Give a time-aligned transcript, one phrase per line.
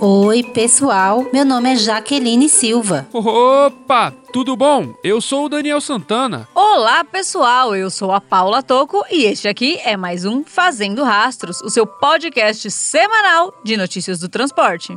[0.00, 1.26] Oi, pessoal.
[1.32, 3.06] Meu nome é Jaqueline Silva.
[3.12, 4.92] Opa, tudo bom?
[5.02, 6.48] Eu sou o Daniel Santana.
[6.54, 7.74] Olá, pessoal.
[7.74, 11.86] Eu sou a Paula Toco e este aqui é mais um Fazendo Rastros, o seu
[11.86, 14.96] podcast semanal de notícias do transporte.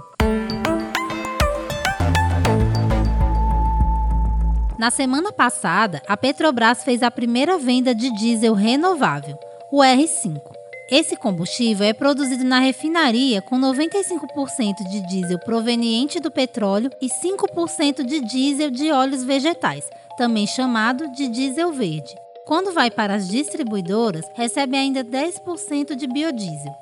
[4.78, 9.38] Na semana passada, a Petrobras fez a primeira venda de diesel renovável,
[9.72, 10.57] o R5.
[10.90, 18.06] Esse combustível é produzido na refinaria com 95% de diesel proveniente do petróleo e 5%
[18.06, 22.16] de diesel de óleos vegetais, também chamado de diesel verde.
[22.46, 26.74] Quando vai para as distribuidoras, recebe ainda 10% de biodiesel.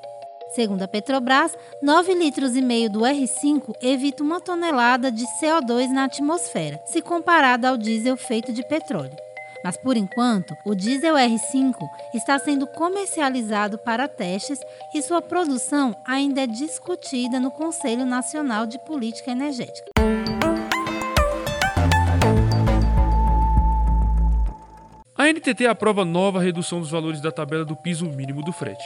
[0.53, 6.03] Segundo a Petrobras, 9 litros e meio do R5 evita uma tonelada de CO2 na
[6.03, 9.24] atmosfera, se comparado ao diesel feito de petróleo.
[9.65, 11.73] Mas por enquanto, o diesel R5
[12.13, 14.59] está sendo comercializado para testes
[14.93, 19.89] e sua produção ainda é discutida no Conselho Nacional de Política Energética.
[25.17, 28.85] A NTT aprova nova redução dos valores da tabela do piso mínimo do frete.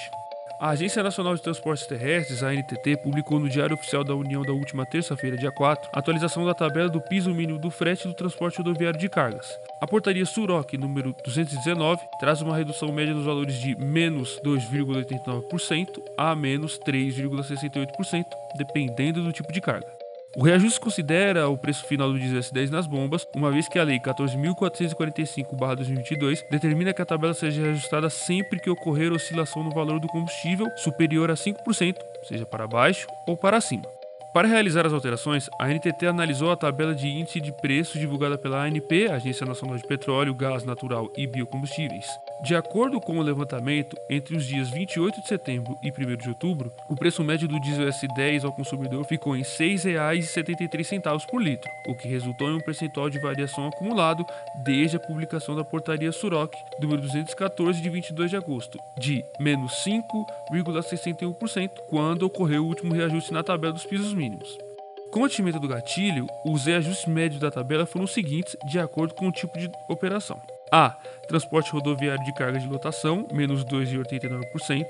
[0.60, 4.52] A Agência Nacional de Transportes Terrestres, a ANTT, publicou no Diário Oficial da União da
[4.52, 8.58] última terça-feira, dia 4, a atualização da tabela do piso mínimo do frete do transporte
[8.58, 9.58] rodoviário de cargas.
[9.80, 16.36] A portaria Suroc número 219 traz uma redução média dos valores de menos 2,89% a
[16.36, 18.26] menos 3,68%,
[18.58, 19.99] dependendo do tipo de carga.
[20.36, 23.84] O reajuste considera o preço final do diesel S10 nas bombas, uma vez que a
[23.84, 30.08] Lei 14.445-2022 determina que a tabela seja reajustada sempre que ocorrer oscilação no valor do
[30.08, 33.86] combustível superior a 5%, seja para baixo ou para cima.
[34.32, 38.64] Para realizar as alterações, a NTT analisou a tabela de índice de preços divulgada pela
[38.64, 42.06] ANP, Agência Nacional de Petróleo, Gás Natural e Biocombustíveis.
[42.42, 46.72] De acordo com o levantamento, entre os dias 28 de setembro e 1 de outubro,
[46.90, 51.96] o preço médio do diesel S10 ao consumidor ficou em R$ 6,73 por litro, o
[51.96, 54.26] que resultou em um percentual de variação acumulado
[54.64, 61.72] desde a publicação da portaria Suroc, número 214 de 22 de agosto, de menos 5,61%,
[61.90, 64.69] quando ocorreu o último reajuste na tabela dos pisos mínimos.
[65.12, 69.16] Com o atingimento do gatilho, os reajustes médios da tabela foram os seguintes, de acordo
[69.16, 70.40] com o tipo de operação.
[70.72, 70.96] A.
[71.28, 74.86] Transporte rodoviário de carga de lotação, menos 2,89%.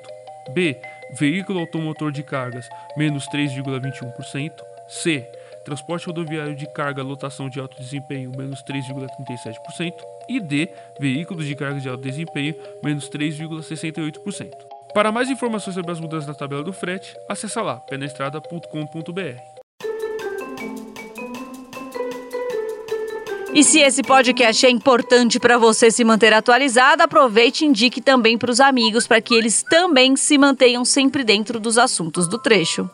[0.54, 0.80] B.
[1.18, 4.52] Veículo automotor de cargas, menos 3,21%.
[4.90, 5.26] C.
[5.64, 9.94] Transporte rodoviário de carga lotação de alto desempenho, menos 3,37%.
[10.28, 10.70] E D.
[11.00, 14.50] Veículos de carga de alto desempenho, menos 3,68%.
[14.94, 19.59] Para mais informações sobre as mudanças na tabela do frete, acessa lá penestrada.com.br.
[23.54, 28.38] E se esse podcast é importante para você se manter atualizado, aproveite e indique também
[28.38, 32.88] para os amigos para que eles também se mantenham sempre dentro dos assuntos do trecho.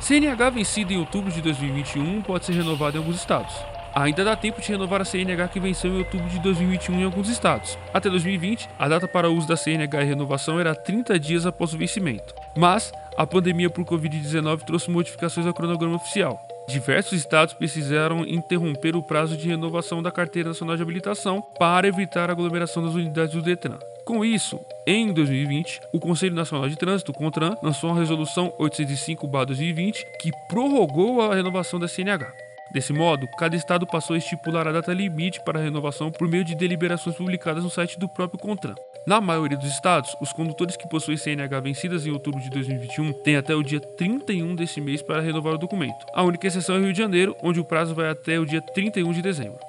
[0.00, 3.54] CNH vencido em outubro de 2021 pode ser renovado em alguns estados.
[3.94, 7.28] Ainda dá tempo de renovar a CNH que venceu em outubro de 2021 em alguns
[7.28, 7.78] estados.
[7.92, 11.78] Até 2020, a data para uso da CNH e renovação era 30 dias após o
[11.78, 12.34] vencimento.
[12.56, 16.40] Mas a pandemia por Covid-19 trouxe modificações ao cronograma oficial.
[16.66, 22.30] Diversos estados precisaram interromper o prazo de renovação da Carteira Nacional de Habilitação para evitar
[22.30, 23.78] a aglomeração das unidades do Detran.
[24.04, 30.32] Com isso, em 2020, o Conselho Nacional de Trânsito, CONTRAN, lançou a Resolução 805-2020 que
[30.48, 32.32] prorrogou a renovação da CNH.
[32.74, 36.42] Desse modo, cada estado passou a estipular a data limite para a renovação por meio
[36.42, 38.74] de deliberações publicadas no site do próprio CONTRAN.
[39.06, 43.36] Na maioria dos estados, os condutores que possuem CNH vencidas em outubro de 2021 têm
[43.36, 46.04] até o dia 31 deste mês para renovar o documento.
[46.12, 49.12] A única exceção é Rio de Janeiro, onde o prazo vai até o dia 31
[49.12, 49.60] de dezembro.